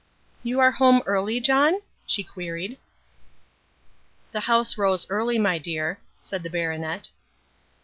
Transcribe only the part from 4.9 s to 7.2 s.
early, my dear," said the baronet.